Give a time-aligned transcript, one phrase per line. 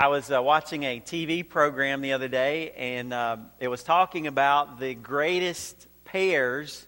[0.00, 4.28] I was uh, watching a TV program the other day, and uh, it was talking
[4.28, 6.86] about the greatest pairs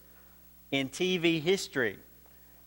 [0.71, 1.99] in TV history.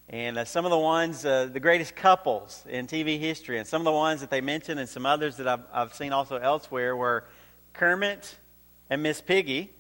[0.09, 3.79] And uh, some of the ones, uh, the greatest couples in TV history, and some
[3.79, 6.93] of the ones that they mentioned, and some others that I've, I've seen also elsewhere,
[6.93, 7.23] were
[7.71, 8.35] Kermit
[8.89, 9.71] and Miss Piggy.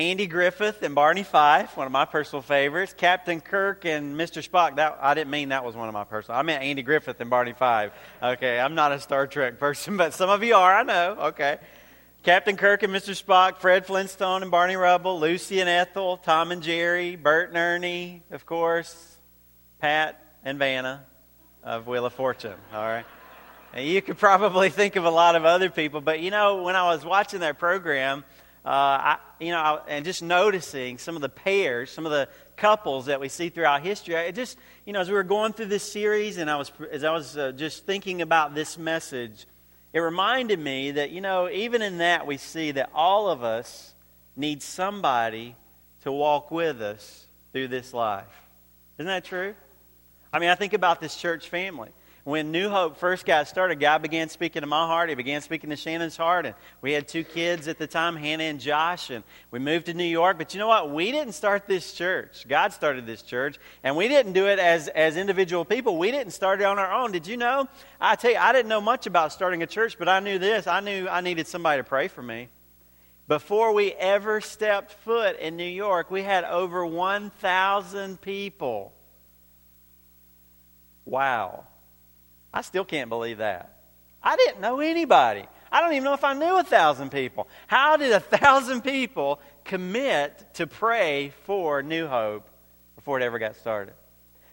[0.00, 2.94] Andy Griffith and Barney Fife, one of my personal favorites.
[2.96, 4.42] Captain Kirk and Mr.
[4.42, 4.76] Spock.
[4.76, 6.38] That I didn't mean that was one of my personal.
[6.38, 7.92] I meant Andy Griffith and Barney Fife.
[8.22, 10.74] Okay, I'm not a Star Trek person, but some of you are.
[10.74, 11.16] I know.
[11.20, 11.58] Okay.
[12.22, 13.10] Captain Kirk and Mr.
[13.14, 18.22] Spock, Fred Flintstone and Barney Rubble, Lucy and Ethel, Tom and Jerry, Bert and Ernie,
[18.30, 19.18] of course,
[19.80, 21.04] Pat and Vanna
[21.62, 22.56] of Wheel of Fortune.
[22.72, 23.04] All right.
[23.74, 26.74] And you could probably think of a lot of other people, but you know, when
[26.74, 28.24] I was watching that program,
[28.64, 33.06] uh, I, you know, and just noticing some of the pairs, some of the couples
[33.06, 34.16] that we see throughout history.
[34.16, 37.04] I just, you know, as we were going through this series, and I was, as
[37.04, 39.46] I was uh, just thinking about this message,
[39.92, 43.94] it reminded me that, you know, even in that we see that all of us
[44.36, 45.56] need somebody
[46.02, 48.26] to walk with us through this life.
[48.98, 49.54] Isn't that true?
[50.32, 51.90] I mean, I think about this church family
[52.30, 55.08] when New Hope first got started, God began speaking to my heart.
[55.08, 56.46] He began speaking to Shannon's heart.
[56.46, 59.10] And we had two kids at the time, Hannah and Josh.
[59.10, 60.38] And we moved to New York.
[60.38, 60.90] But you know what?
[60.90, 62.46] We didn't start this church.
[62.48, 63.58] God started this church.
[63.82, 65.98] And we didn't do it as, as individual people.
[65.98, 67.12] We didn't start it on our own.
[67.12, 67.68] Did you know?
[68.00, 70.66] I tell you, I didn't know much about starting a church, but I knew this.
[70.66, 72.48] I knew I needed somebody to pray for me.
[73.26, 78.92] Before we ever stepped foot in New York, we had over 1,000 people.
[81.04, 81.64] Wow.
[82.52, 83.76] I still can't believe that.
[84.22, 85.44] I didn't know anybody.
[85.72, 87.48] I don't even know if I knew a thousand people.
[87.66, 92.48] How did a thousand people commit to pray for New Hope
[92.96, 93.94] before it ever got started?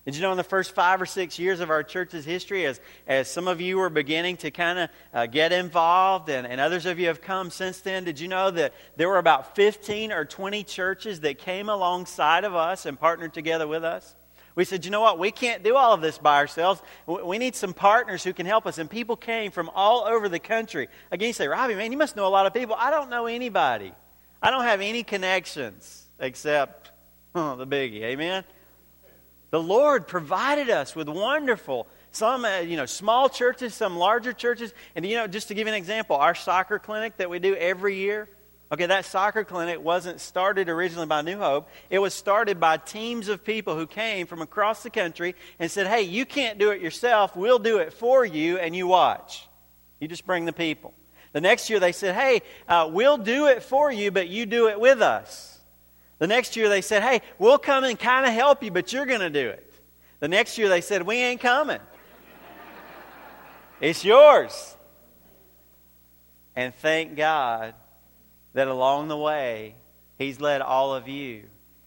[0.05, 2.79] Did you know in the first five or six years of our church's history, as,
[3.07, 6.85] as some of you were beginning to kind of uh, get involved and, and others
[6.85, 10.23] of you have come since then, did you know that there were about 15 or
[10.23, 14.15] 20 churches that came alongside of us and partnered together with us?
[14.57, 15.19] We said, you know what?
[15.19, 16.81] We can't do all of this by ourselves.
[17.05, 18.79] We need some partners who can help us.
[18.79, 20.87] And people came from all over the country.
[21.11, 22.75] Again, you say, Robbie, man, you must know a lot of people.
[22.77, 23.93] I don't know anybody.
[24.41, 26.89] I don't have any connections except
[27.35, 28.01] oh, the biggie.
[28.01, 28.43] Amen?
[29.51, 34.73] The Lord provided us with wonderful, some, uh, you know, small churches, some larger churches.
[34.95, 37.55] And, you know, just to give you an example, our soccer clinic that we do
[37.55, 38.27] every year,
[38.69, 41.69] Okay, that soccer clinic wasn't started originally by New Hope.
[41.89, 45.87] It was started by teams of people who came from across the country and said,
[45.87, 47.35] hey, you can't do it yourself.
[47.35, 49.47] We'll do it for you, and you watch.
[50.01, 50.93] You just bring the people.
[51.31, 54.67] The next year they said, hey, uh, we'll do it for you, but you do
[54.67, 55.59] it with us.
[56.19, 59.05] The next year they said, hey, we'll come and kind of help you, but you're
[59.05, 59.71] going to do it.
[60.19, 61.79] The next year they said, we ain't coming.
[63.79, 64.75] it's yours.
[66.55, 67.75] And thank God
[68.57, 69.75] that along the way,
[70.17, 71.43] He's led all of you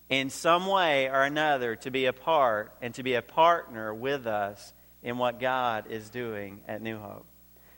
[0.08, 4.24] in some way or another to be a part and to be a partner with
[4.28, 4.72] us
[5.02, 7.26] in what God is doing at New Hope.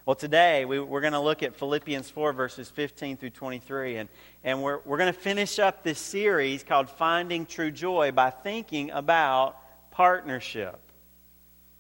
[0.05, 4.11] Well, today we, are going to look at Philippians 4, verses 15 through 23, and,
[4.45, 8.91] and we're, we're going to finish up this series called Finding True Joy by thinking
[8.91, 9.57] about
[9.91, 10.79] partnership.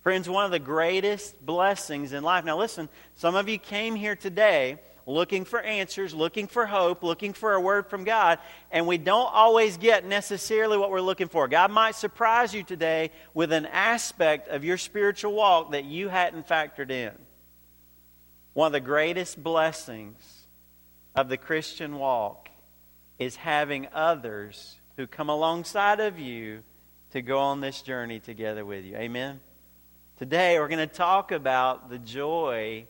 [0.00, 2.46] Friends, one of the greatest blessings in life.
[2.46, 7.32] Now, listen, some of you came here today looking for answers, looking for hope, looking
[7.32, 8.38] for a word from God,
[8.70, 11.48] and we don't always get necessarily what we're looking for.
[11.48, 16.46] God might surprise you today with an aspect of your spiritual walk that you hadn't
[16.46, 17.12] factored in.
[18.54, 20.46] One of the greatest blessings
[21.14, 22.48] of the Christian walk
[23.18, 26.62] is having others who come alongside of you
[27.12, 28.96] to go on this journey together with you.
[28.96, 29.40] Amen.
[30.18, 32.86] Today we're going to talk about the joy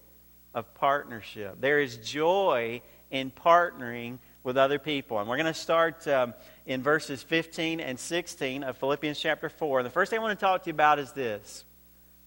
[0.54, 1.60] of partnership.
[1.60, 5.18] There is joy in partnering with other people.
[5.18, 6.34] And we're going to start um,
[6.66, 9.80] in verses 15 and 16 of Philippians chapter 4.
[9.80, 11.64] And the first thing I want to talk to you about is this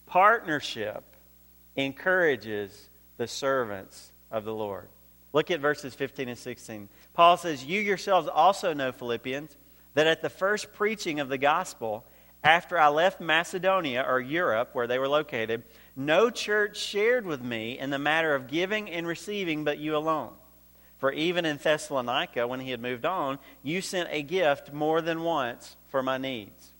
[0.05, 1.03] partnership
[1.75, 4.87] encourages the servants of the Lord.
[5.33, 6.87] Look at verses 15 and 16.
[7.13, 9.55] Paul says, You yourselves also know, Philippians,
[9.93, 12.05] that at the first preaching of the gospel,
[12.45, 15.63] after I left Macedonia or Europe, where they were located,
[15.95, 20.31] no church shared with me in the matter of giving and receiving but you alone.
[20.99, 25.23] For even in Thessalonica, when he had moved on, you sent a gift more than
[25.23, 26.71] once for my needs.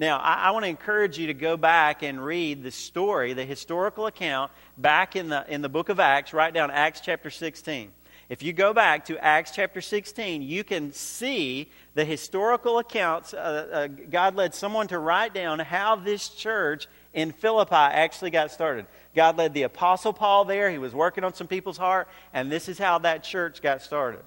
[0.00, 3.44] Now, I, I want to encourage you to go back and read the story, the
[3.44, 7.92] historical account, back in the, in the book of Acts, write down Acts chapter 16.
[8.28, 13.34] If you go back to Acts chapter 16, you can see the historical accounts.
[13.34, 18.50] Uh, uh, God led someone to write down how this church in Philippi actually got
[18.50, 18.86] started.
[19.14, 20.70] God led the Apostle Paul there.
[20.70, 24.22] He was working on some people's heart, and this is how that church got started.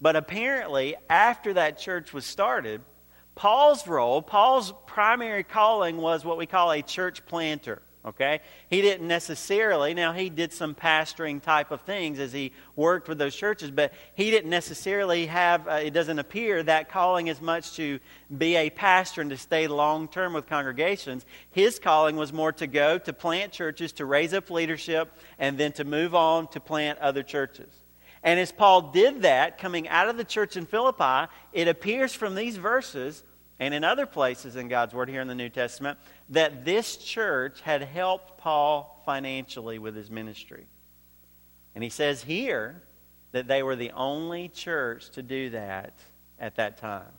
[0.00, 2.82] But apparently, after that church was started,
[3.34, 7.80] Paul's role, Paul's primary calling was what we call a church planter.
[8.08, 8.40] Okay?
[8.70, 13.18] He didn't necessarily, now he did some pastoring type of things as he worked with
[13.18, 17.74] those churches, but he didn't necessarily have, uh, it doesn't appear, that calling as much
[17.76, 18.00] to
[18.36, 21.26] be a pastor and to stay long term with congregations.
[21.50, 25.72] His calling was more to go to plant churches, to raise up leadership, and then
[25.72, 27.68] to move on to plant other churches.
[28.22, 32.34] And as Paul did that, coming out of the church in Philippi, it appears from
[32.34, 33.22] these verses
[33.60, 35.98] and in other places in God's Word here in the New Testament
[36.30, 40.66] that this church had helped Paul financially with his ministry.
[41.74, 42.82] And he says here
[43.32, 45.94] that they were the only church to do that
[46.38, 47.12] at that time.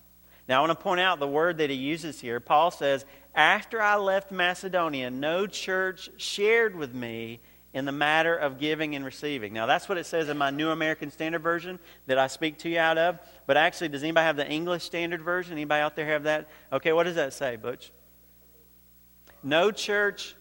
[0.48, 2.40] Now, I want to point out the word that he uses here.
[2.40, 3.06] Paul says,
[3.36, 7.40] After I left Macedonia, no church shared with me
[7.74, 9.54] in the matter of giving and receiving.
[9.54, 12.70] Now, that's what it says in my New American Standard Version that I speak to
[12.70, 13.20] you out of.
[13.46, 15.54] But actually, does anybody have the English Standard Version?
[15.54, 16.50] Anybody out there have that?
[16.74, 17.92] Okay, what does that say, Butch?
[19.44, 20.36] No church.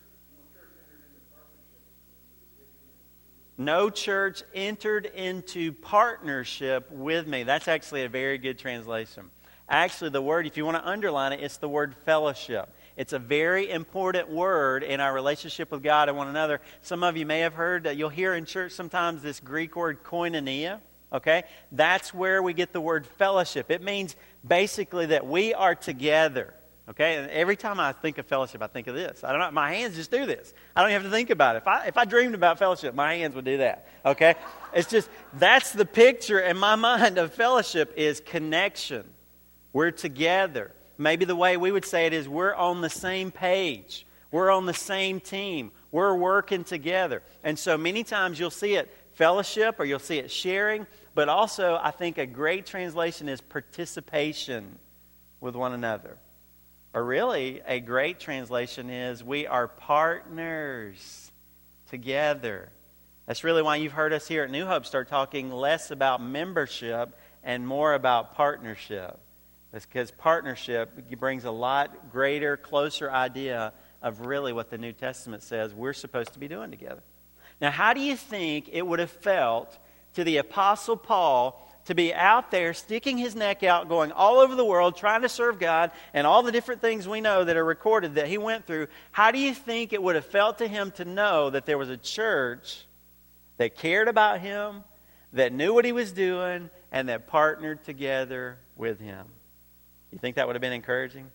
[3.59, 7.43] No church entered into partnership with me.
[7.43, 9.31] That's actually a very good translation.
[9.69, 12.73] Actually, the word, if you want to underline it, it's the word fellowship.
[12.99, 16.61] It's a very important word in our relationship with God and one another.
[16.83, 20.03] Some of you may have heard that you'll hear in church sometimes this Greek word
[20.03, 20.81] koinonia.
[21.12, 21.45] Okay?
[21.71, 23.71] That's where we get the word fellowship.
[23.71, 24.17] It means
[24.47, 26.53] basically that we are together.
[26.91, 27.19] Okay?
[27.19, 29.23] And every time I think of fellowship, I think of this.
[29.23, 30.53] I don't know, my hands just do this.
[30.75, 31.59] I don't have to think about it.
[31.59, 33.87] If I, if I dreamed about fellowship, my hands would do that.
[34.05, 34.35] Okay?
[34.75, 39.05] It's just, that's the picture in my mind of fellowship is connection.
[39.73, 40.73] We're together.
[40.99, 44.05] Maybe the way we would say it is we're on the same page.
[44.33, 45.71] We're on the same team.
[45.93, 47.23] We're working together.
[47.45, 51.79] And so many times you'll see it fellowship or you'll see it sharing, but also
[51.81, 54.79] I think a great translation is participation
[55.41, 56.17] with one another.
[56.93, 61.31] Or really, a great translation is we are partners
[61.91, 62.71] together.
[63.27, 67.17] That's really why you've heard us here at New Hope start talking less about membership
[67.45, 69.19] and more about partnership
[69.73, 73.73] because partnership brings a lot greater, closer idea
[74.03, 77.03] of really what the New Testament says we're supposed to be doing together.
[77.61, 79.76] Now, how do you think it would have felt
[80.15, 84.55] to the Apostle Paul to be out there sticking his neck out, going all over
[84.55, 87.64] the world, trying to serve God, and all the different things we know that are
[87.64, 88.88] recorded that he went through?
[89.11, 91.88] How do you think it would have felt to him to know that there was
[91.88, 92.85] a church
[93.56, 94.85] that cared about him,
[95.32, 99.26] that knew what he was doing, and that partnered together with him?
[100.13, 101.31] You think that would have been encouraging?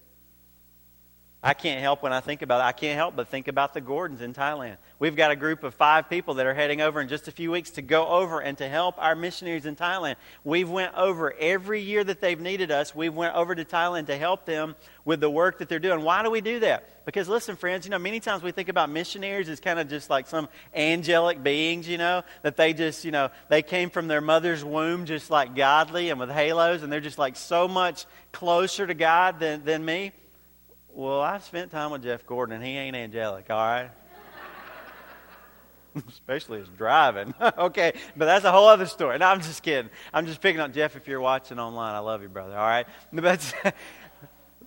[1.46, 2.64] I can't help when I think about it.
[2.64, 4.78] I can't help but think about the Gordons in Thailand.
[4.98, 7.52] We've got a group of five people that are heading over in just a few
[7.52, 10.16] weeks to go over and to help our missionaries in Thailand.
[10.46, 12.96] We've went over every year that they've needed us.
[12.96, 16.02] We've went over to Thailand to help them with the work that they're doing.
[16.02, 17.06] Why do we do that?
[17.06, 20.10] Because listen, friends, you know, many times we think about missionaries as kind of just
[20.10, 24.22] like some angelic beings, you know, that they just, you know, they came from their
[24.22, 28.88] mother's womb just like godly and with halos, and they're just like so much closer
[28.88, 30.14] to God than, than me.
[30.96, 33.90] Well, I've spent time with Jeff Gordon, and he ain't angelic, all right?
[36.08, 37.34] Especially his driving.
[37.58, 39.18] okay, but that's a whole other story.
[39.18, 39.90] No, I'm just kidding.
[40.14, 41.96] I'm just picking on Jeff if you're watching online.
[41.96, 42.86] I love you, brother, all right?
[43.12, 43.74] But,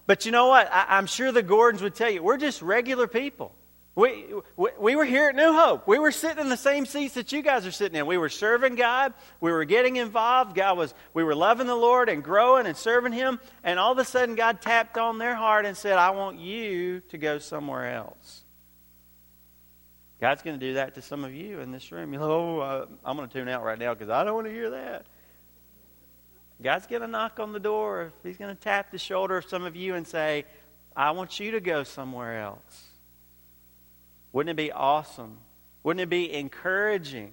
[0.06, 0.68] but you know what?
[0.72, 3.52] I, I'm sure the Gordons would tell you we're just regular people.
[3.96, 4.26] We,
[4.56, 5.88] we, we were here at New Hope.
[5.88, 8.04] We were sitting in the same seats that you guys are sitting in.
[8.04, 9.14] We were serving God.
[9.40, 10.54] We were getting involved.
[10.54, 13.40] God was, we were loving the Lord and growing and serving Him.
[13.64, 17.00] And all of a sudden, God tapped on their heart and said, I want you
[17.08, 18.44] to go somewhere else.
[20.20, 22.12] God's going to do that to some of you in this room.
[22.12, 24.46] You know, oh, uh, I'm going to tune out right now because I don't want
[24.46, 25.06] to hear that.
[26.62, 28.12] God's going to knock on the door.
[28.22, 30.44] He's going to tap the shoulder of some of you and say,
[30.94, 32.82] I want you to go somewhere else.
[34.36, 35.38] Wouldn't it be awesome?
[35.82, 37.32] Wouldn't it be encouraging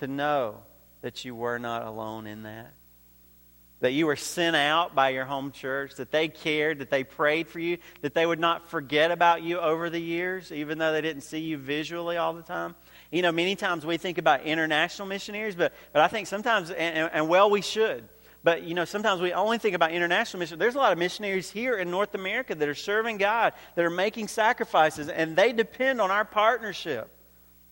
[0.00, 0.56] to know
[1.00, 2.74] that you were not alone in that?
[3.80, 7.48] That you were sent out by your home church, that they cared, that they prayed
[7.48, 11.00] for you, that they would not forget about you over the years, even though they
[11.00, 12.74] didn't see you visually all the time.
[13.10, 17.08] You know, many times we think about international missionaries, but, but I think sometimes, and,
[17.10, 18.06] and well, we should.
[18.44, 20.58] But, you know, sometimes we only think about international mission.
[20.58, 23.90] There's a lot of missionaries here in North America that are serving God, that are
[23.90, 27.10] making sacrifices, and they depend on our partnership.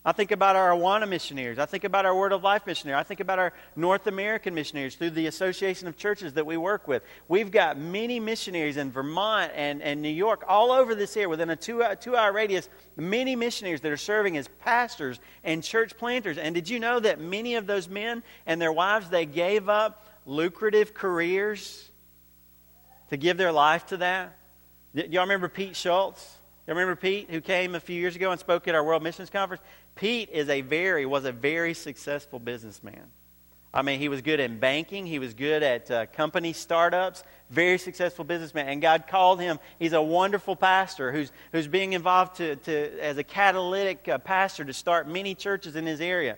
[0.07, 1.59] I think about our Awana missionaries.
[1.59, 2.97] I think about our Word of Life missionaries.
[2.97, 6.87] I think about our North American missionaries through the Association of Churches that we work
[6.87, 7.03] with.
[7.27, 11.49] We've got many missionaries in Vermont and, and New York, all over this area, within
[11.49, 15.97] a two, uh, two hour radius, many missionaries that are serving as pastors and church
[15.97, 16.37] planters.
[16.37, 20.05] And did you know that many of those men and their wives, they gave up
[20.27, 21.89] lucrative careers
[23.09, 24.37] to give their life to that?
[24.93, 26.37] Y'all remember Pete Schultz?
[26.67, 29.29] Y'all remember Pete, who came a few years ago and spoke at our World Missions
[29.29, 29.63] Conference?
[29.95, 33.03] Pete is a very was a very successful businessman.
[33.73, 35.05] I mean, he was good in banking.
[35.05, 37.23] He was good at uh, company startups.
[37.49, 38.67] Very successful businessman.
[38.69, 39.59] And God called him.
[39.77, 44.65] He's a wonderful pastor who's, who's being involved to, to, as a catalytic uh, pastor
[44.65, 46.37] to start many churches in his area.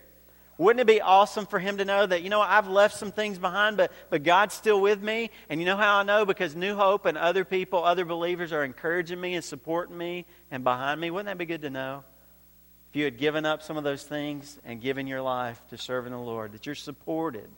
[0.60, 3.38] Wouldn't it be awesome for him to know that, you know, I've left some things
[3.38, 5.30] behind, but, but God's still with me?
[5.48, 6.26] And you know how I know?
[6.26, 10.62] Because New Hope and other people, other believers are encouraging me and supporting me and
[10.62, 11.10] behind me.
[11.10, 12.04] Wouldn't that be good to know?
[12.90, 16.10] if you had given up some of those things and given your life to serving
[16.10, 17.48] the Lord, that you're supported.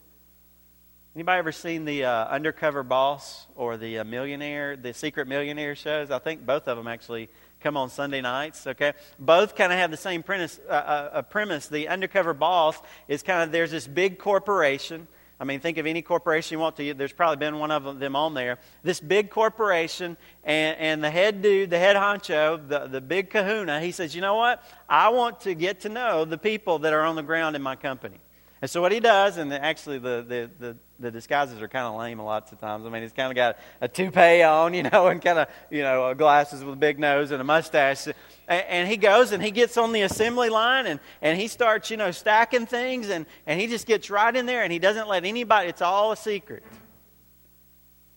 [1.15, 6.11] Anybody ever seen the uh, Undercover Boss or the uh, Millionaire, the Secret Millionaire shows?
[6.11, 7.29] I think both of them actually
[7.63, 8.67] come on Sunday nights.
[8.67, 10.59] Okay, both kind of have the same premise.
[10.69, 11.67] Uh, uh premise.
[11.67, 15.07] The Undercover Boss is kind of there's this big corporation
[15.43, 16.93] I mean, think of any corporation you want to.
[16.93, 18.59] There's probably been one of them on there.
[18.81, 20.15] This big corporation,
[20.45, 24.21] and, and the head dude, the head honcho, the, the big kahuna, he says, You
[24.21, 24.63] know what?
[24.87, 27.75] I want to get to know the people that are on the ground in my
[27.75, 28.19] company.
[28.63, 31.99] And so what he does, and actually the, the, the, the disguises are kind of
[31.99, 32.85] lame a lot of times.
[32.85, 35.81] I mean, he's kind of got a toupee on, you know, and kind of, you
[35.81, 38.07] know, glasses with a big nose and a mustache.
[38.07, 38.15] And,
[38.47, 41.97] and he goes and he gets on the assembly line and, and he starts, you
[41.97, 45.25] know, stacking things and, and he just gets right in there and he doesn't let
[45.25, 46.63] anybody, it's all a secret.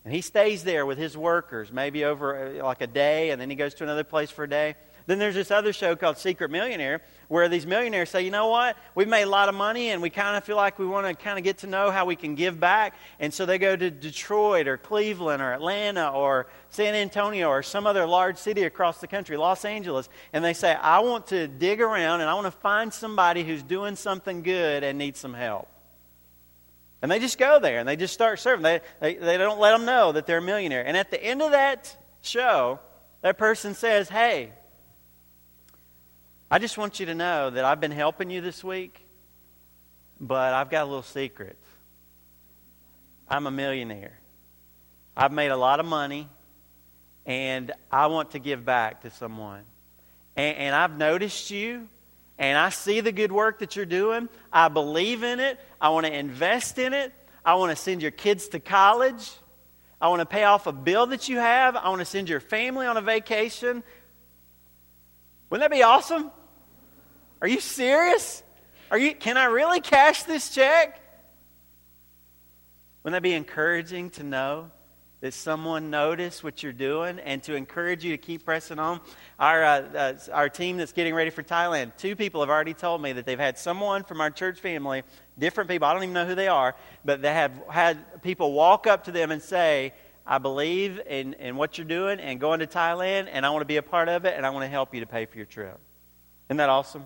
[0.05, 3.49] And he stays there with his workers, maybe over uh, like a day, and then
[3.49, 4.75] he goes to another place for a day.
[5.07, 8.75] Then there's this other show called Secret Millionaire where these millionaires say, you know what?
[8.93, 11.13] We've made a lot of money and we kind of feel like we want to
[11.23, 12.93] kind of get to know how we can give back.
[13.17, 17.87] And so they go to Detroit or Cleveland or Atlanta or San Antonio or some
[17.87, 21.79] other large city across the country, Los Angeles, and they say, I want to dig
[21.79, 25.69] around and I want to find somebody who's doing something good and needs some help.
[27.01, 28.63] And they just go there and they just start serving.
[28.63, 30.85] They, they, they don't let them know that they're a millionaire.
[30.85, 32.79] And at the end of that show,
[33.21, 34.51] that person says, Hey,
[36.49, 39.05] I just want you to know that I've been helping you this week,
[40.17, 41.57] but I've got a little secret.
[43.27, 44.17] I'm a millionaire.
[45.15, 46.29] I've made a lot of money,
[47.25, 49.63] and I want to give back to someone.
[50.37, 51.89] And, and I've noticed you,
[52.39, 54.29] and I see the good work that you're doing.
[54.53, 55.59] I believe in it.
[55.81, 57.11] I want to invest in it.
[57.43, 59.31] I want to send your kids to college.
[59.99, 61.75] I want to pay off a bill that you have.
[61.75, 63.83] I want to send your family on a vacation.
[65.49, 66.31] Wouldn't that be awesome?
[67.41, 68.43] Are you serious?
[68.89, 70.99] Are you, can I really cash this check?
[73.03, 74.71] Wouldn't that be encouraging to know
[75.21, 79.01] that someone noticed what you're doing and to encourage you to keep pressing on?
[79.39, 83.01] Our, uh, uh, our team that's getting ready for Thailand, two people have already told
[83.01, 85.03] me that they've had someone from our church family,
[85.37, 86.75] different people, I don't even know who they are,
[87.05, 89.93] but they have had people walk up to them and say,
[90.25, 93.67] I believe in, in what you're doing and going to Thailand, and I want to
[93.67, 95.45] be a part of it, and I want to help you to pay for your
[95.45, 95.79] trip.
[96.49, 97.05] Isn't that awesome?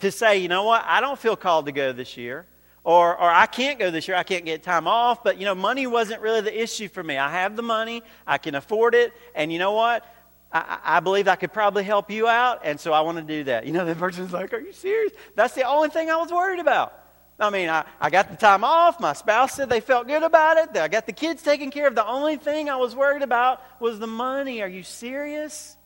[0.00, 2.46] To say, you know what, I don't feel called to go this year.
[2.82, 4.16] Or, or I can't go this year.
[4.16, 5.22] I can't get time off.
[5.22, 7.18] But, you know, money wasn't really the issue for me.
[7.18, 8.02] I have the money.
[8.26, 9.12] I can afford it.
[9.34, 10.04] And you know what?
[10.50, 12.62] I, I believe I could probably help you out.
[12.64, 13.66] And so I want to do that.
[13.66, 15.12] You know, the person's like, are you serious?
[15.34, 16.94] That's the only thing I was worried about.
[17.38, 18.98] I mean, I, I got the time off.
[18.98, 20.76] My spouse said they felt good about it.
[20.76, 21.94] I got the kids taken care of.
[21.94, 24.62] The only thing I was worried about was the money.
[24.62, 25.76] Are you serious?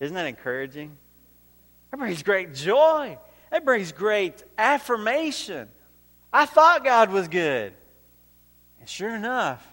[0.00, 0.96] Isn't that encouraging?
[1.90, 3.18] That brings great joy.
[3.50, 5.68] That brings great affirmation.
[6.32, 7.72] I thought God was good.
[8.80, 9.66] And sure enough,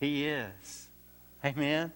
[0.00, 0.88] He is.
[1.44, 1.92] Amen.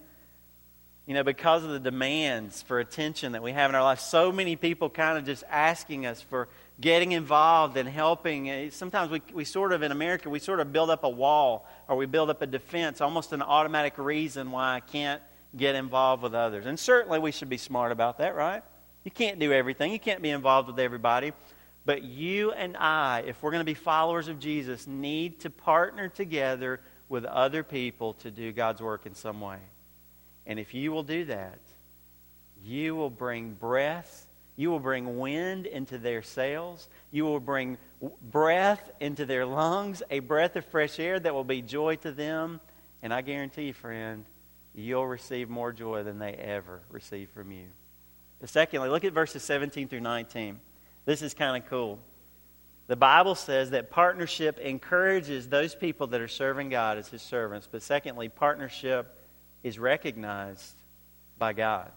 [1.06, 4.30] You know, because of the demands for attention that we have in our life, so
[4.30, 6.48] many people kind of just asking us for
[6.80, 8.50] getting involved and helping.
[8.50, 11.66] Eh, sometimes we, we sort of, in America, we sort of build up a wall
[11.88, 15.22] or we build up a defense, almost an automatic reason why I can't
[15.56, 16.66] get involved with others.
[16.66, 18.62] And certainly we should be smart about that, right?
[19.04, 21.32] You can't do everything, you can't be involved with everybody.
[21.84, 26.08] But you and I, if we're going to be followers of Jesus, need to partner
[26.08, 29.56] together with other people to do God's work in some way.
[30.46, 31.58] And if you will do that,
[32.62, 34.26] you will bring breath,
[34.56, 37.78] you will bring wind into their sails, you will bring
[38.30, 42.60] breath into their lungs, a breath of fresh air that will be joy to them.
[43.02, 44.24] And I guarantee you, friend,
[44.74, 47.66] you'll receive more joy than they ever receive from you.
[48.40, 50.58] But secondly, look at verses 17 through 19.
[51.04, 51.98] This is kind of cool.
[52.86, 57.68] The Bible says that partnership encourages those people that are serving God as His servants.
[57.70, 59.14] But secondly, partnership
[59.62, 60.74] is recognized
[61.38, 61.90] by God.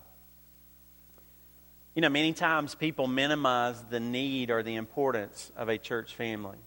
[1.95, 6.57] You know, many times people minimize the need or the importance of a church family.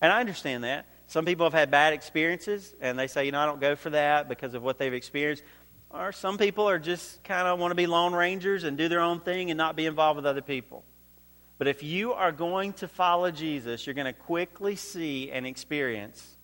[0.00, 0.86] And I understand that.
[1.06, 3.90] Some people have had bad experiences and they say, you know, I don't go for
[3.90, 5.44] that because of what they've experienced.
[5.92, 9.00] Or some people are just kind of want to be lone rangers and do their
[9.00, 10.84] own thing and not be involved with other people.
[11.58, 16.36] But if you are going to follow Jesus, you're going to quickly see and experience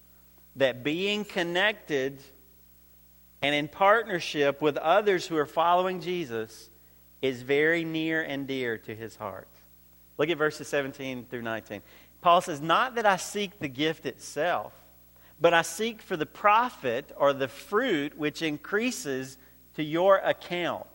[0.56, 2.18] that being connected
[3.40, 6.70] and in partnership with others who are following Jesus
[7.22, 9.48] is very near and dear to his heart.
[10.18, 11.80] Look at verses 17 through 19.
[12.20, 14.72] Paul says, Not that I seek the gift itself,
[15.40, 19.36] but I seek for the profit or the fruit which increases
[19.76, 20.86] to your account.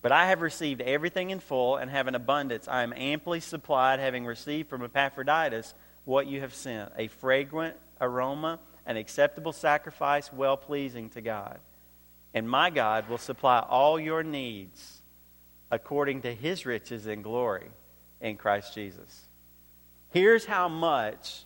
[0.00, 2.68] But I have received everything in full and have an abundance.
[2.68, 8.60] I am amply supplied, having received from Epaphroditus what you have sent a fragrant aroma,
[8.86, 11.58] an acceptable sacrifice, well pleasing to God.
[12.32, 15.00] And my God will supply all your needs
[15.70, 17.66] according to his riches and glory
[18.20, 19.26] in Christ Jesus.
[20.10, 21.44] Here's how much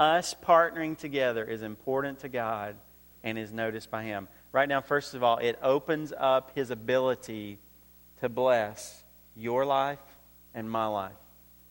[0.00, 2.74] us partnering together is important to God
[3.22, 4.28] and is noticed by him.
[4.50, 7.58] Right now, first of all, it opens up his ability
[8.20, 9.02] to bless
[9.36, 9.98] your life
[10.54, 11.12] and my life.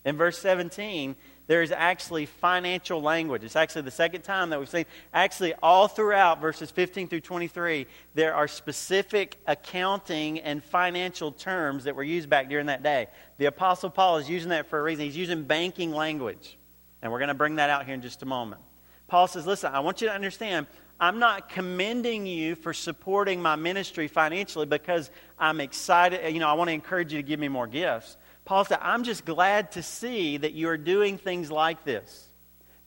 [0.05, 1.15] In verse 17,
[1.47, 3.43] there is actually financial language.
[3.43, 4.85] It's actually the second time that we've seen.
[5.11, 11.95] Actually, all throughout verses 15 through 23, there are specific accounting and financial terms that
[11.95, 13.07] were used back during that day.
[13.39, 15.05] The Apostle Paul is using that for a reason.
[15.05, 16.58] He's using banking language.
[17.01, 18.61] And we're going to bring that out here in just a moment.
[19.07, 20.67] Paul says, Listen, I want you to understand,
[20.99, 26.33] I'm not commending you for supporting my ministry financially because I'm excited.
[26.33, 28.17] You know, I want to encourage you to give me more gifts.
[28.43, 32.27] Paul said, I'm just glad to see that you are doing things like this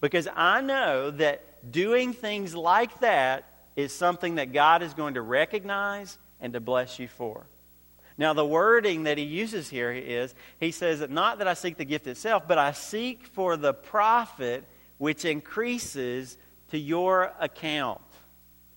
[0.01, 3.45] because I know that doing things like that
[3.77, 7.47] is something that God is going to recognize and to bless you for.
[8.19, 11.85] Now, the wording that he uses here is he says not that I seek the
[11.85, 14.65] gift itself, but I seek for the profit
[14.99, 16.37] which increases
[16.71, 18.01] to your account.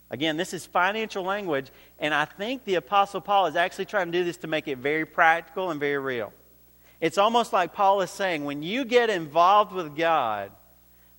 [0.10, 4.17] Again, this is financial language, and I think the Apostle Paul is actually trying to
[4.17, 6.32] do this to make it very practical and very real.
[7.02, 10.52] It's almost like Paul is saying when you get involved with God,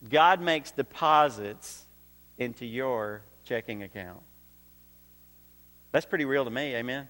[0.08, 1.84] God makes deposits
[2.38, 4.22] into your checking account.
[5.92, 7.08] That's pretty real to me, amen?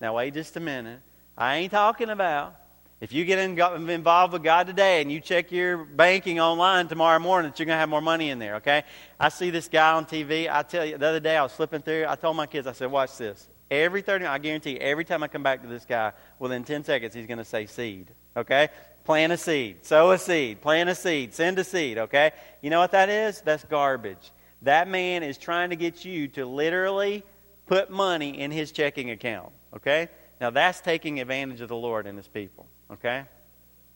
[0.00, 1.00] Now, wait just a minute.
[1.36, 2.54] I ain't talking about
[3.00, 7.50] if you get involved with God today and you check your banking online tomorrow morning,
[7.50, 8.82] that you're going to have more money in there, okay?
[9.20, 10.52] I see this guy on TV.
[10.52, 12.06] I tell you, the other day I was flipping through.
[12.08, 13.48] I told my kids, I said, watch this.
[13.70, 16.82] Every 30, I guarantee you, every time I come back to this guy, within 10
[16.82, 18.08] seconds, he's going to say seed.
[18.36, 18.68] Okay?
[19.04, 19.86] Plant a seed.
[19.86, 20.60] Sow a seed.
[20.60, 21.34] Plant a seed.
[21.34, 21.98] Send a seed.
[21.98, 22.32] Okay?
[22.62, 23.40] You know what that is?
[23.42, 24.32] That's garbage.
[24.62, 27.22] That man is trying to get you to literally
[27.66, 29.52] put money in his checking account.
[29.74, 30.08] Okay?
[30.40, 32.66] Now that's taking advantage of the Lord and his people.
[32.92, 33.24] Okay?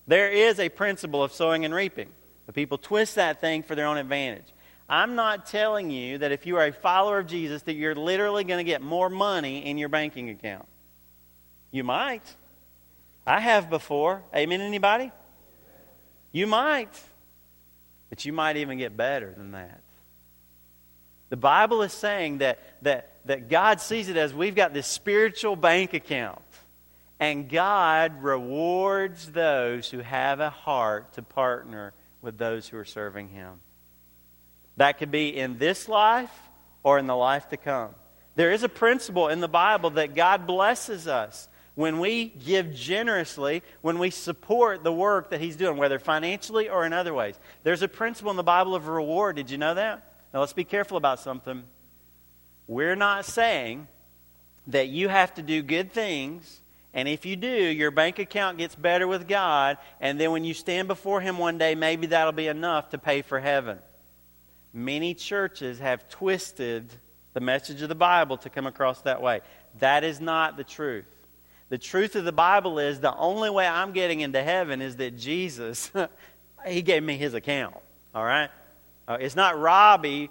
[0.06, 2.08] There is a principle of sowing and reaping.
[2.46, 4.52] The people twist that thing for their own advantage.
[4.88, 8.44] I'm not telling you that if you are a follower of Jesus that you're literally
[8.44, 10.66] going to get more money in your banking account.
[11.70, 12.22] You might.
[13.26, 14.22] I have before.
[14.34, 15.12] Amen, anybody?
[16.32, 17.00] You might.
[18.10, 19.80] But you might even get better than that.
[21.30, 25.56] The Bible is saying that, that, that God sees it as we've got this spiritual
[25.56, 26.40] bank account.
[27.20, 33.28] And God rewards those who have a heart to partner with those who are serving
[33.28, 33.60] Him.
[34.76, 36.36] That could be in this life
[36.82, 37.94] or in the life to come.
[38.34, 43.62] There is a principle in the Bible that God blesses us when we give generously,
[43.82, 47.38] when we support the work that He's doing, whether financially or in other ways.
[47.62, 49.36] There's a principle in the Bible of reward.
[49.36, 50.02] Did you know that?
[50.34, 51.62] Now let's be careful about something.
[52.66, 53.88] We're not saying
[54.68, 56.60] that you have to do good things
[56.94, 60.52] and if you do, your bank account gets better with God, and then when you
[60.52, 63.78] stand before Him one day, maybe that'll be enough to pay for heaven.
[64.74, 66.90] Many churches have twisted
[67.32, 69.40] the message of the Bible to come across that way.
[69.78, 71.06] That is not the truth.
[71.70, 75.16] The truth of the Bible is the only way I'm getting into heaven is that
[75.16, 75.90] Jesus,
[76.66, 77.76] He gave me His account.
[78.14, 78.50] All right?
[79.08, 80.28] Uh, it's not Robbie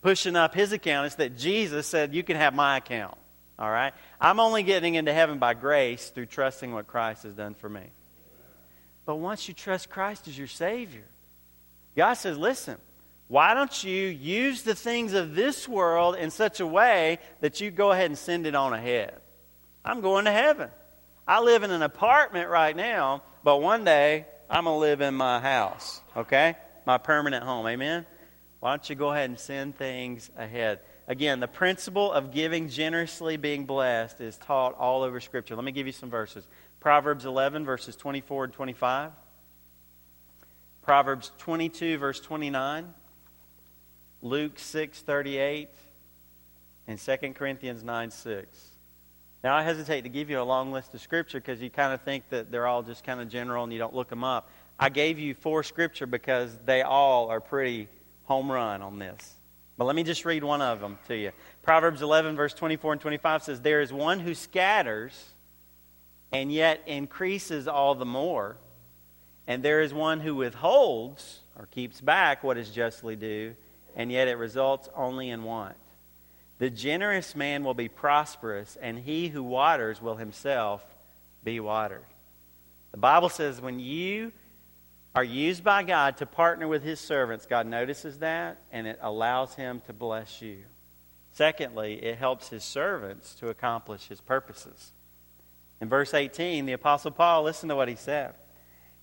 [0.00, 3.16] pushing up his account, it's that Jesus said, You can have my account.
[3.58, 3.92] All right?
[4.20, 7.84] I'm only getting into heaven by grace through trusting what Christ has done for me.
[9.04, 11.04] But once you trust Christ as your Savior,
[11.96, 12.76] God says, Listen,
[13.28, 17.70] why don't you use the things of this world in such a way that you
[17.70, 19.14] go ahead and send it on ahead?
[19.84, 20.68] I'm going to heaven.
[21.26, 25.14] I live in an apartment right now, but one day I'm going to live in
[25.14, 26.56] my house, okay?
[26.84, 27.66] My permanent home.
[27.66, 28.04] Amen?
[28.62, 30.78] Why don't you go ahead and send things ahead?
[31.08, 35.56] Again, the principle of giving generously, being blessed, is taught all over Scripture.
[35.56, 36.46] Let me give you some verses
[36.78, 39.10] Proverbs 11, verses 24 and 25.
[40.82, 42.94] Proverbs 22, verse 29.
[44.22, 45.68] Luke 6, 38.
[46.86, 48.68] And 2 Corinthians 9, 6.
[49.42, 52.02] Now, I hesitate to give you a long list of Scripture because you kind of
[52.02, 54.48] think that they're all just kind of general and you don't look them up.
[54.78, 57.88] I gave you four Scripture because they all are pretty
[58.32, 59.34] home run on this.
[59.76, 61.32] But let me just read one of them to you.
[61.62, 65.30] Proverbs 11, verse 24 and 25 says, There is one who scatters
[66.32, 68.56] and yet increases all the more.
[69.46, 73.54] And there is one who withholds or keeps back what is justly due,
[73.94, 75.76] and yet it results only in want.
[76.58, 80.82] The generous man will be prosperous, and he who waters will himself
[81.44, 82.04] be watered.
[82.92, 84.32] The Bible says when you
[85.14, 89.54] are used by God to partner with his servants, God notices that and it allows
[89.54, 90.58] him to bless you.
[91.32, 94.92] Secondly, it helps his servants to accomplish his purposes.
[95.80, 98.34] In verse 18, the Apostle Paul, listen to what he said.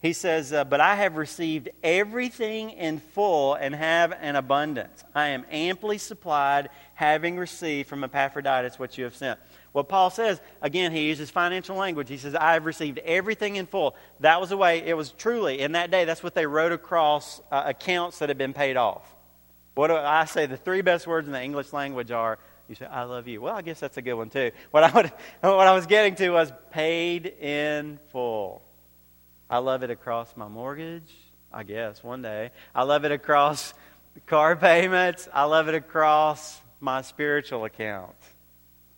[0.01, 5.03] He says, uh, But I have received everything in full and have an abundance.
[5.13, 9.39] I am amply supplied, having received from Epaphroditus what you have sent.
[9.71, 12.09] What Paul says, again, he uses financial language.
[12.09, 13.95] He says, I have received everything in full.
[14.19, 17.39] That was the way, it was truly, in that day, that's what they wrote across
[17.51, 19.03] uh, accounts that had been paid off.
[19.75, 20.47] What do I say?
[20.47, 23.41] The three best words in the English language are, you say, I love you.
[23.41, 24.51] Well, I guess that's a good one, too.
[24.71, 25.05] What I, would,
[25.41, 28.63] what I was getting to was paid in full.
[29.49, 31.15] I love it across my mortgage,
[31.53, 32.51] I guess, one day.
[32.73, 33.73] I love it across
[34.25, 35.27] car payments.
[35.33, 38.15] I love it across my spiritual account.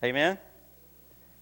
[0.04, 0.38] Amen?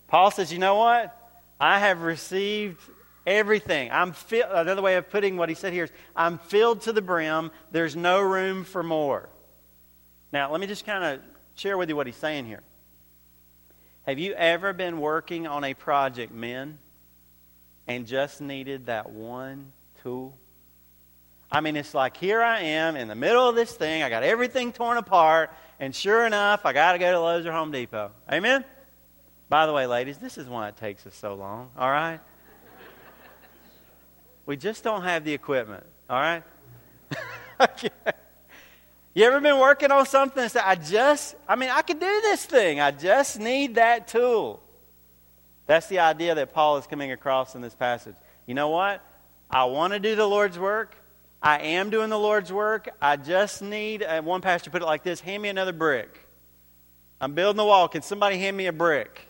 [0.10, 1.15] Paul says, you know what?
[1.60, 2.82] I have received
[3.28, 3.91] everything.
[3.91, 7.02] I'm fi- another way of putting what he said here is I'm filled to the
[7.02, 7.52] brim.
[7.72, 9.30] There's no room for more.
[10.32, 11.22] Now, let me just kind of
[11.56, 12.62] share with you what he's saying here.
[14.06, 16.80] Have you ever been working on a project, men,
[17.88, 20.36] and just needed that one tool?
[21.52, 24.04] I mean, it's like here I am in the middle of this thing.
[24.04, 27.52] I got everything torn apart, and sure enough, I got to go to Lowe's or
[27.52, 28.12] Home Depot.
[28.32, 28.63] Amen?
[29.49, 32.19] By the way, ladies, this is why it takes us so long, all right?
[34.45, 36.43] we just don't have the equipment, all right?
[39.19, 42.21] You ever been working on something and said, I just, I mean, I could do
[42.21, 42.79] this thing.
[42.79, 44.62] I just need that tool.
[45.65, 48.15] That's the idea that Paul is coming across in this passage.
[48.45, 49.01] You know what?
[49.49, 50.95] I want to do the Lord's work.
[51.41, 52.89] I am doing the Lord's work.
[53.01, 56.19] I just need, uh, one pastor put it like this hand me another brick.
[57.19, 57.88] I'm building the wall.
[57.88, 59.29] Can somebody hand me a brick?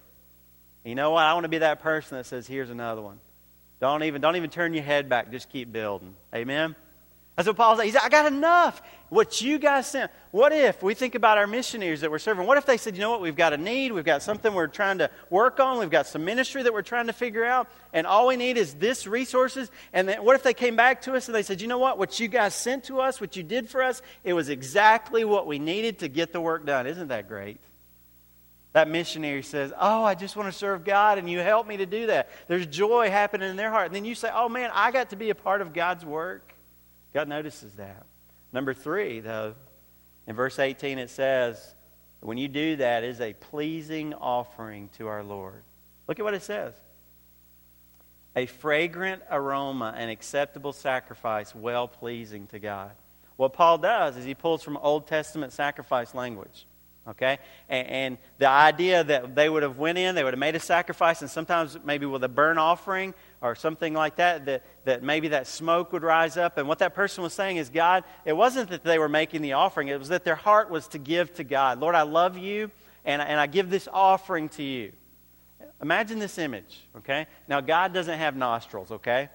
[0.83, 1.23] You know what?
[1.23, 3.19] I want to be that person that says, here's another one.
[3.79, 5.31] Don't even, don't even turn your head back.
[5.31, 6.15] Just keep building.
[6.33, 6.75] Amen?
[7.35, 7.85] That's what Paul said.
[7.85, 8.81] He said, I got enough.
[9.07, 10.11] What you guys sent.
[10.31, 12.45] What if we think about our missionaries that we're serving?
[12.45, 14.67] What if they said, you know what, we've got a need, we've got something we're
[14.67, 18.05] trying to work on, we've got some ministry that we're trying to figure out, and
[18.05, 19.71] all we need is this resources?
[19.93, 21.97] And then what if they came back to us and they said, you know what,
[21.97, 25.47] what you guys sent to us, what you did for us, it was exactly what
[25.47, 26.87] we needed to get the work done.
[26.87, 27.57] Isn't that great?
[28.73, 31.85] That missionary says, Oh, I just want to serve God, and you help me to
[31.85, 32.29] do that.
[32.47, 33.87] There's joy happening in their heart.
[33.87, 36.53] And then you say, Oh, man, I got to be a part of God's work.
[37.13, 38.05] God notices that.
[38.53, 39.55] Number three, though,
[40.27, 41.73] in verse 18 it says,
[42.21, 45.63] When you do that, it is a pleasing offering to our Lord.
[46.07, 46.73] Look at what it says
[48.35, 52.91] a fragrant aroma, an acceptable sacrifice, well pleasing to God.
[53.35, 56.65] What Paul does is he pulls from Old Testament sacrifice language
[57.09, 57.39] okay?
[57.67, 60.59] And, and, the idea that they would have went in they would have made a
[60.59, 65.29] sacrifice and sometimes maybe with a burnt offering or something like that, that that maybe
[65.29, 66.57] that smoke would rise up.
[66.57, 69.53] And what that person was saying is god it wasn't that they were making the
[69.53, 71.79] offering it was that their heart was to give to god.
[71.79, 72.71] Lord i love you
[73.05, 74.91] and, and i give this offering to you.
[75.81, 77.27] Imagine this image okay?
[77.47, 79.29] Now god doesn't have nostrils okay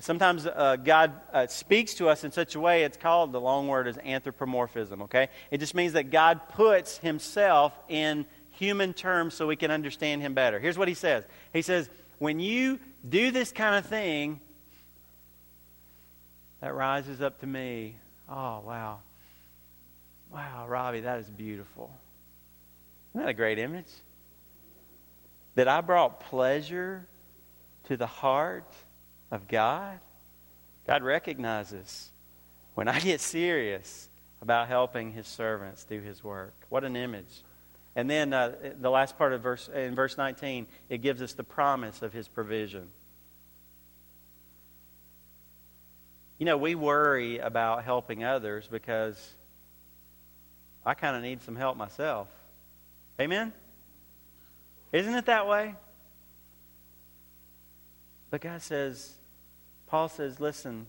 [0.00, 3.68] Sometimes uh, God uh, speaks to us in such a way, it's called, the long
[3.68, 5.28] word is anthropomorphism, okay?
[5.50, 10.32] It just means that God puts himself in human terms so we can understand him
[10.32, 10.58] better.
[10.58, 14.40] Here's what he says He says, when you do this kind of thing,
[16.60, 17.96] that rises up to me.
[18.30, 19.00] Oh, wow.
[20.32, 21.90] Wow, Robbie, that is beautiful.
[23.10, 23.90] Isn't that a great image?
[25.56, 27.06] That I brought pleasure
[27.88, 28.72] to the heart
[29.32, 29.98] of God.
[30.86, 32.10] God recognizes
[32.74, 34.08] when I get serious
[34.40, 36.54] about helping his servants do his work.
[36.68, 37.42] What an image.
[37.96, 41.44] And then uh, the last part of verse, in verse 19, it gives us the
[41.44, 42.88] promise of his provision.
[46.38, 49.32] You know, we worry about helping others because
[50.84, 52.28] I kind of need some help myself.
[53.20, 53.52] Amen?
[54.90, 55.74] Isn't it that way?
[58.30, 59.12] But God says,
[59.92, 60.86] Paul says, listen,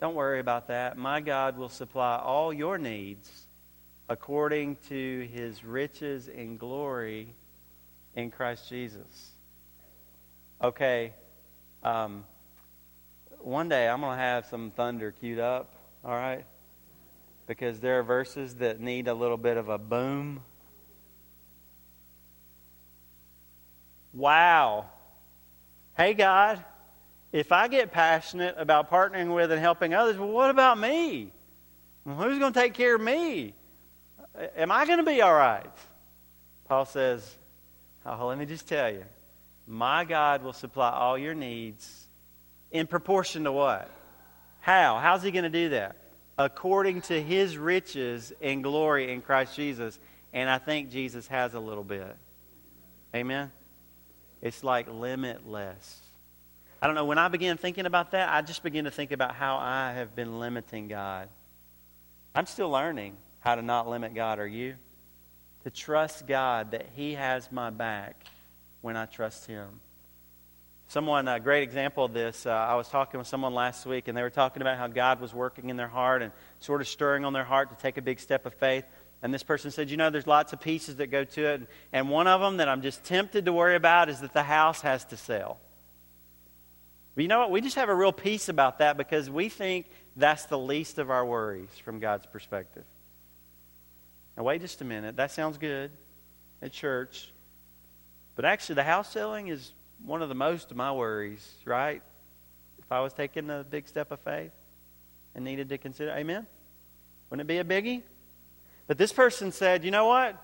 [0.00, 0.98] don't worry about that.
[0.98, 3.46] My God will supply all your needs
[4.08, 7.28] according to his riches and glory
[8.16, 9.30] in Christ Jesus.
[10.60, 11.12] Okay,
[11.84, 12.24] um,
[13.38, 15.72] one day I'm going to have some thunder queued up,
[16.04, 16.44] all right?
[17.46, 20.40] Because there are verses that need a little bit of a boom.
[24.12, 24.86] Wow.
[25.96, 26.64] Hey, God,
[27.34, 31.32] if I get passionate about partnering with and helping others, well, what about me?
[32.04, 33.54] Well, who's going to take care of me?
[34.56, 35.66] Am I going to be all right?
[36.68, 37.28] Paul says,
[38.06, 39.02] oh, let me just tell you,
[39.66, 42.04] my God will supply all your needs
[42.70, 43.90] in proportion to what?
[44.60, 45.00] How?
[45.00, 45.96] How's he going to do that?
[46.38, 49.98] According to his riches and glory in Christ Jesus.
[50.32, 52.16] And I think Jesus has a little bit.
[53.12, 53.50] Amen?
[54.40, 56.03] It's like limitless.
[56.84, 59.34] I don't know, when I began thinking about that, I just began to think about
[59.34, 61.30] how I have been limiting God.
[62.34, 64.74] I'm still learning how to not limit God, are you?
[65.62, 68.22] To trust God that He has my back
[68.82, 69.80] when I trust Him.
[70.88, 74.14] Someone, a great example of this, uh, I was talking with someone last week, and
[74.14, 77.24] they were talking about how God was working in their heart and sort of stirring
[77.24, 78.84] on their heart to take a big step of faith.
[79.22, 81.62] And this person said, You know, there's lots of pieces that go to it.
[81.94, 84.82] And one of them that I'm just tempted to worry about is that the house
[84.82, 85.60] has to sell.
[87.14, 87.50] But you know what?
[87.50, 91.10] We just have a real peace about that because we think that's the least of
[91.10, 92.84] our worries from God's perspective.
[94.36, 95.16] Now, wait just a minute.
[95.16, 95.90] That sounds good
[96.60, 97.30] at church.
[98.34, 99.72] But actually, the house selling is
[100.04, 102.02] one of the most of my worries, right?
[102.78, 104.50] If I was taking a big step of faith
[105.34, 106.46] and needed to consider, amen?
[107.30, 108.02] Wouldn't it be a biggie?
[108.86, 110.36] But this person said, you know what?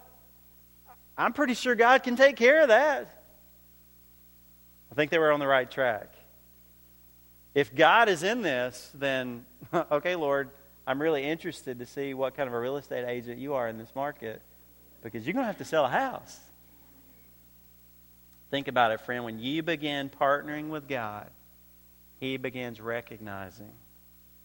[1.19, 3.23] I'm pretty sure God can take care of that.
[4.91, 6.11] I think they were on the right track.
[7.55, 10.51] If God is in this, then, okay, Lord,
[10.87, 13.79] I'm really interested to see what kind of a real estate agent you are in
[13.79, 14.41] this market
[15.03, 16.39] because you're going to have to sell a house.
[18.51, 19.25] Think about it, friend.
[19.25, 21.29] When you begin partnering with God,
[22.19, 23.71] He begins recognizing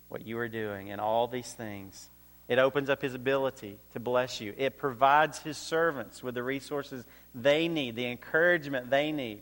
[0.09, 2.09] what you are doing and all these things.
[2.47, 4.53] It opens up His ability to bless you.
[4.57, 9.41] It provides His servants with the resources they need, the encouragement they need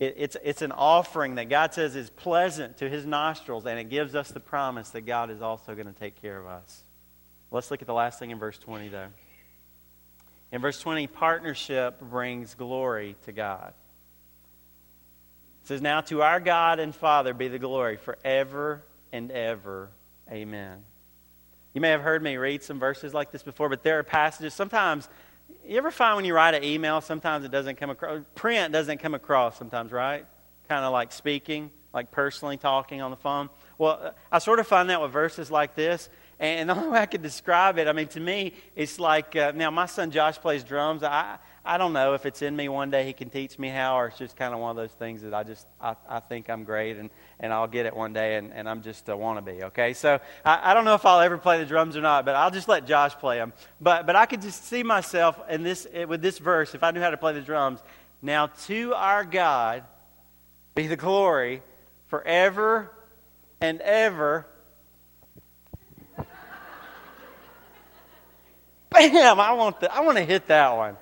[0.00, 3.90] it, it's, it's an offering that God says is pleasant to his nostrils, and it
[3.90, 6.82] gives us the promise that God is also going to take care of us.
[7.50, 9.08] Let's look at the last thing in verse 20, though.
[10.52, 13.74] In verse 20, partnership brings glory to God.
[15.62, 18.82] It says, Now to our God and Father be the glory forever
[19.12, 19.90] and ever.
[20.32, 20.82] Amen.
[21.74, 24.54] You may have heard me read some verses like this before, but there are passages.
[24.54, 25.08] Sometimes
[25.70, 28.98] you ever find when you write an email, sometimes it doesn't come across, print doesn't
[28.98, 30.26] come across sometimes, right?
[30.68, 33.48] Kind of like speaking, like personally talking on the phone.
[33.78, 36.08] Well, I sort of find that with verses like this.
[36.40, 39.52] And the only way I could describe it, I mean, to me, it's like uh,
[39.54, 41.04] now my son Josh plays drums.
[41.04, 43.98] I, I don't know if it's in me one day he can teach me how,
[43.98, 46.48] or it's just kind of one of those things that I just I, I think
[46.48, 49.64] I'm great and, and I'll get it one day and, and I'm just a wannabe.
[49.64, 52.34] Okay, so I, I don't know if I'll ever play the drums or not, but
[52.34, 53.52] I'll just let Josh play them.
[53.78, 56.92] But but I could just see myself in this eh, with this verse if I
[56.92, 57.80] knew how to play the drums.
[58.22, 59.84] Now to our God
[60.74, 61.62] be the glory
[62.08, 62.90] forever
[63.60, 64.46] and ever.
[68.90, 69.38] Bam!
[69.40, 70.96] I want the, I want to hit that one.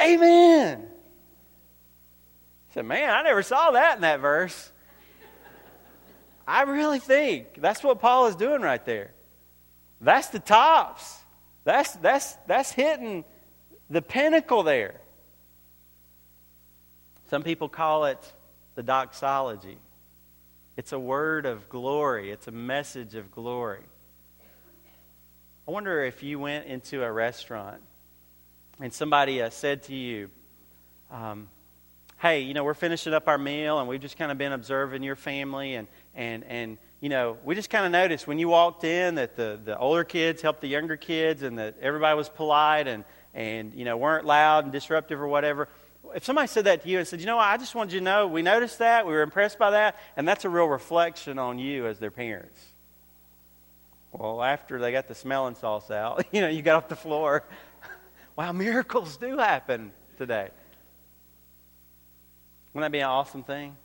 [0.00, 0.86] Amen.
[2.70, 4.70] I said, man, I never saw that in that verse.
[6.46, 9.12] I really think that's what Paul is doing right there.
[10.00, 11.18] That's the tops.
[11.64, 13.24] That's, that's, that's hitting
[13.88, 15.00] the pinnacle there.
[17.30, 18.32] Some people call it
[18.74, 19.78] the doxology.
[20.76, 23.84] It's a word of glory, it's a message of glory.
[25.66, 27.80] I wonder if you went into a restaurant
[28.80, 30.30] and somebody uh, said to you,
[31.10, 31.48] um,
[32.18, 35.02] hey, you know, we're finishing up our meal and we've just kind of been observing
[35.02, 38.84] your family and, and, and you know, we just kind of noticed when you walked
[38.84, 42.88] in that the, the older kids helped the younger kids and that everybody was polite
[42.88, 45.68] and, and, you know, weren't loud and disruptive or whatever.
[46.14, 48.04] If somebody said that to you and said, you know, I just wanted you to
[48.04, 51.58] know, we noticed that, we were impressed by that, and that's a real reflection on
[51.58, 52.60] you as their parents.
[54.12, 57.44] Well, after they got the smelling sauce out, you know, you got off the floor
[58.36, 60.48] wow, miracles do happen today.
[62.72, 63.76] Wouldn't that be an awesome thing?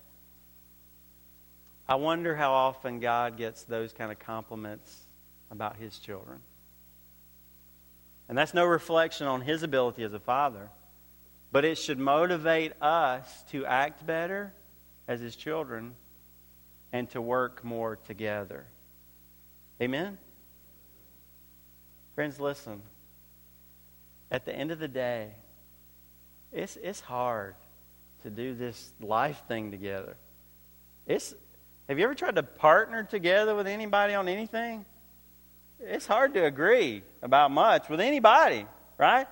[1.87, 4.95] I wonder how often God gets those kind of compliments
[5.49, 6.39] about his children.
[8.27, 10.69] And that's no reflection on his ability as a father,
[11.51, 14.53] but it should motivate us to act better
[15.07, 15.95] as his children
[16.93, 18.65] and to work more together.
[19.81, 20.17] Amen?
[22.13, 22.81] Friends, listen.
[24.31, 25.29] At the end of the day,
[26.51, 27.55] it's, it's hard
[28.23, 30.15] to do this life thing together.
[31.07, 31.33] It's,
[31.87, 34.85] have you ever tried to partner together with anybody on anything?
[35.79, 38.65] It's hard to agree about much with anybody,
[38.97, 39.27] right?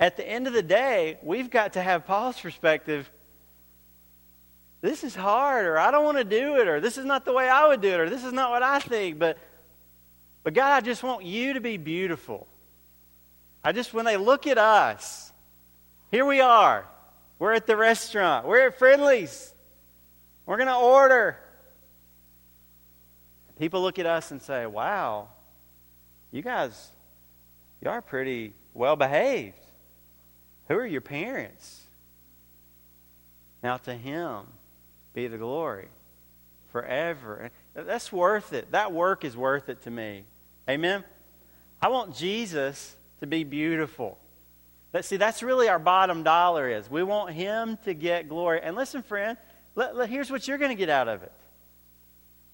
[0.00, 3.08] At the end of the day, we've got to have Paul's perspective.
[4.80, 7.32] This is hard, or I don't want to do it, or this is not the
[7.32, 9.18] way I would do it, or this is not what I think.
[9.18, 9.38] But,
[10.44, 12.46] but God, I just want you to be beautiful.
[13.64, 15.32] I just, when they look at us,
[16.10, 16.86] here we are.
[17.38, 18.46] We're at the restaurant.
[18.46, 19.52] We're at Friendly's.
[20.46, 21.38] We're going to order.
[23.58, 25.28] People look at us and say, wow,
[26.30, 26.90] you guys,
[27.82, 29.58] you are pretty well behaved.
[30.68, 31.80] Who are your parents?
[33.62, 34.42] Now to him
[35.14, 35.88] be the glory
[36.70, 37.50] forever.
[37.72, 38.72] That's worth it.
[38.72, 40.24] That work is worth it to me.
[40.68, 41.04] Amen?
[41.80, 44.18] I want Jesus to be beautiful.
[44.92, 46.90] But see, that's really our bottom dollar is.
[46.90, 48.60] We want him to get glory.
[48.62, 49.36] And listen, friend,
[49.74, 51.32] let, let, here's what you're going to get out of it.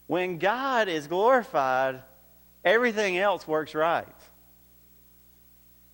[0.07, 2.03] When God is glorified,
[2.65, 4.07] everything else works right.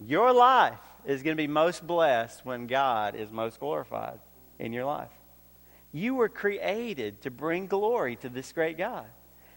[0.01, 4.19] Your life is going to be most blessed when God is most glorified
[4.59, 5.11] in your life.
[5.93, 9.07] You were created to bring glory to this great God.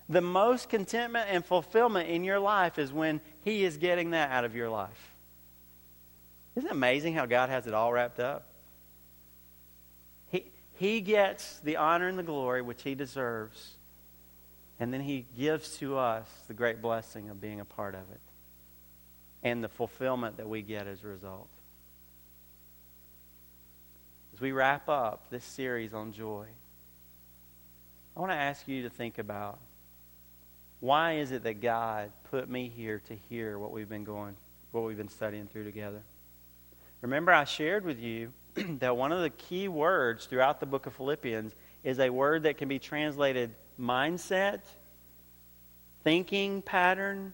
[0.10, 4.44] The most contentment and fulfillment in your life is when He is getting that out
[4.44, 5.14] of your life.
[6.56, 8.50] Isn't it amazing how God has it all wrapped up?
[10.32, 10.46] He,
[10.78, 13.76] he gets the honor and the glory which He deserves
[14.80, 18.22] and then he gives to us the great blessing of being a part of it
[19.44, 21.50] and the fulfillment that we get as a result.
[24.34, 26.46] As we wrap up this series on joy,
[28.16, 29.60] I want to ask you to think about
[30.80, 34.36] why is it that God put me here to hear what we've been going,
[34.72, 36.02] what we've been studying through together?
[37.02, 38.32] Remember, I shared with you
[38.80, 42.58] that one of the key words throughout the book of Philippians is a word that
[42.58, 44.62] can be translated mindset,
[46.04, 47.34] thinking pattern,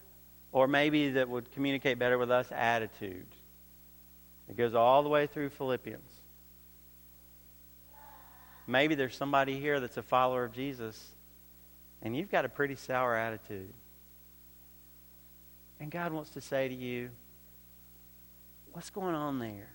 [0.52, 3.26] or maybe that would communicate better with us, attitude.
[4.50, 6.12] It goes all the way through Philippians.
[8.68, 11.15] Maybe there's somebody here that's a follower of Jesus,
[12.02, 13.74] and you've got a pretty sour attitude.
[15.80, 17.10] And God wants to say to you,
[18.72, 19.70] what's going on there?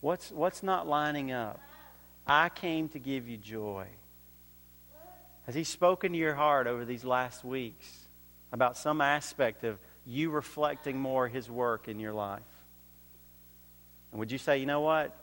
[0.00, 1.60] What's, what's not lining up?
[2.26, 3.86] I came to give you joy.
[5.46, 8.06] Has He spoken to your heart over these last weeks
[8.52, 12.42] about some aspect of you reflecting more His work in your life?
[14.12, 15.16] And would you say, you know what?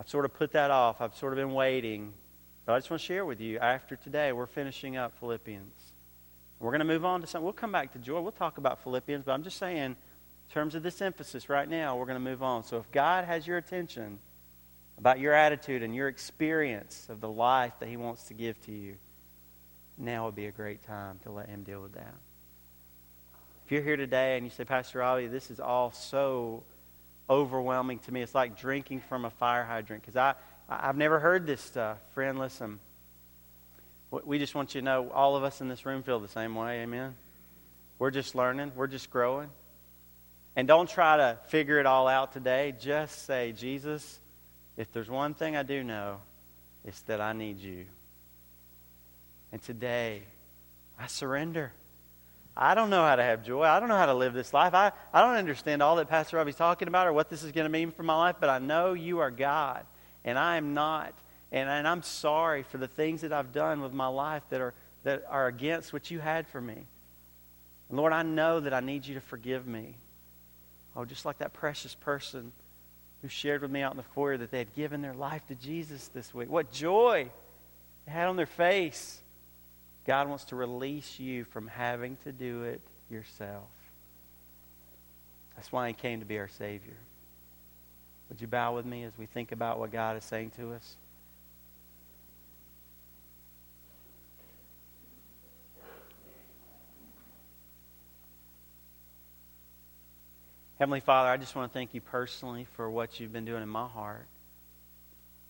[0.00, 1.00] I've sort of put that off.
[1.00, 2.12] I've sort of been waiting.
[2.68, 5.72] But I just want to share with you after today, we're finishing up Philippians.
[6.60, 7.42] We're going to move on to something.
[7.42, 8.20] We'll come back to joy.
[8.20, 9.96] We'll talk about Philippians, but I'm just saying, in
[10.52, 12.64] terms of this emphasis right now, we're going to move on.
[12.64, 14.18] So if God has your attention
[14.98, 18.72] about your attitude and your experience of the life that He wants to give to
[18.72, 18.96] you,
[19.96, 22.14] now would be a great time to let him deal with that.
[23.64, 26.64] If you're here today and you say, Pastor Robbie, this is all so
[27.30, 28.20] overwhelming to me.
[28.20, 30.34] It's like drinking from a fire hydrant because I,
[30.68, 31.98] I've never heard this stuff.
[32.14, 32.78] Friend, listen.
[34.10, 36.54] We just want you to know all of us in this room feel the same
[36.54, 36.80] way.
[36.80, 37.14] Amen.
[37.98, 39.48] We're just learning, we're just growing.
[40.56, 42.74] And don't try to figure it all out today.
[42.80, 44.18] Just say, Jesus,
[44.76, 46.18] if there's one thing I do know,
[46.84, 47.84] it's that I need you.
[49.52, 50.22] And today,
[50.98, 51.72] I surrender.
[52.56, 53.62] I don't know how to have joy.
[53.62, 54.74] I don't know how to live this life.
[54.74, 57.64] I, I don't understand all that Pastor Robbie's talking about or what this is going
[57.66, 59.86] to mean for my life, but I know you are God,
[60.28, 61.14] and I am not.
[61.50, 64.74] And, and I'm sorry for the things that I've done with my life that are,
[65.04, 66.76] that are against what you had for me.
[67.88, 69.94] And Lord, I know that I need you to forgive me.
[70.94, 72.52] Oh, just like that precious person
[73.22, 75.54] who shared with me out in the foyer that they had given their life to
[75.54, 76.50] Jesus this week.
[76.50, 77.30] What joy
[78.08, 79.20] they had on their face.
[80.06, 83.68] God wants to release you from having to do it yourself.
[85.56, 86.96] That's why He came to be our Savior.
[88.28, 90.96] Would you bow with me as we think about what God is saying to us?
[100.78, 103.68] Heavenly Father, I just want to thank you personally for what you've been doing in
[103.68, 104.26] my heart.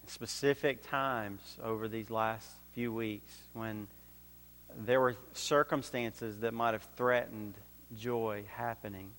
[0.06, 3.88] Specific times over these last few weeks when
[4.86, 7.52] there were circumstances that might have threatened
[7.98, 9.10] joy happening.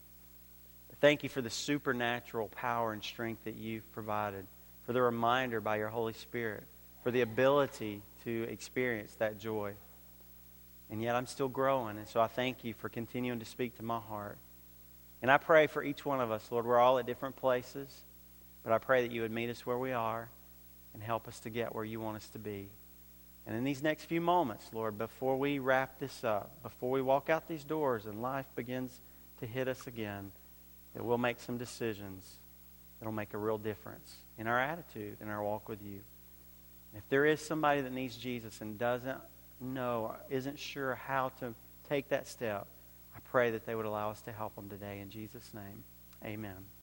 [1.01, 4.45] Thank you for the supernatural power and strength that you've provided,
[4.85, 6.63] for the reminder by your Holy Spirit,
[7.03, 9.73] for the ability to experience that joy.
[10.89, 13.83] And yet I'm still growing, and so I thank you for continuing to speak to
[13.83, 14.37] my heart.
[15.21, 16.65] And I pray for each one of us, Lord.
[16.65, 17.87] We're all at different places,
[18.63, 20.27] but I pray that you would meet us where we are
[20.93, 22.67] and help us to get where you want us to be.
[23.47, 27.29] And in these next few moments, Lord, before we wrap this up, before we walk
[27.29, 28.99] out these doors and life begins
[29.39, 30.31] to hit us again,
[30.93, 32.25] that we'll make some decisions
[32.99, 35.99] that'll make a real difference in our attitude, in our walk with you.
[36.95, 39.19] If there is somebody that needs Jesus and doesn't
[39.61, 41.53] know isn't sure how to
[41.87, 42.67] take that step,
[43.15, 44.99] I pray that they would allow us to help them today.
[44.99, 45.83] In Jesus' name,
[46.25, 46.57] amen.